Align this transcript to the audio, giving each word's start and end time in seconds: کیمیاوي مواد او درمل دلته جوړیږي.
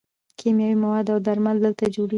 کیمیاوي 0.39 0.75
مواد 0.83 1.07
او 1.13 1.19
درمل 1.25 1.57
دلته 1.65 1.85
جوړیږي. 1.95 2.09